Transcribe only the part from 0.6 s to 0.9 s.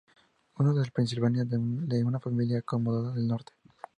es